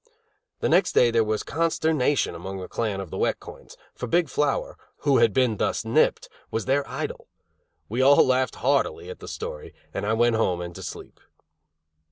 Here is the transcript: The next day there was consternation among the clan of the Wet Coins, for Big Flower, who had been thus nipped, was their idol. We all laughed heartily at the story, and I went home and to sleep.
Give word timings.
The 0.61 0.67
next 0.69 0.93
day 0.93 1.11
there 1.11 1.23
was 1.23 1.43
consternation 1.43 2.33
among 2.33 2.57
the 2.59 2.67
clan 2.67 2.99
of 2.99 3.11
the 3.11 3.19
Wet 3.19 3.39
Coins, 3.39 3.77
for 3.93 4.07
Big 4.07 4.29
Flower, 4.29 4.75
who 5.01 5.17
had 5.19 5.31
been 5.31 5.57
thus 5.57 5.85
nipped, 5.85 6.27
was 6.49 6.65
their 6.65 6.89
idol. 6.89 7.27
We 7.87 8.01
all 8.01 8.25
laughed 8.25 8.55
heartily 8.55 9.11
at 9.11 9.19
the 9.19 9.27
story, 9.27 9.75
and 9.93 10.03
I 10.03 10.13
went 10.13 10.37
home 10.37 10.59
and 10.59 10.73
to 10.73 10.81
sleep. 10.81 11.19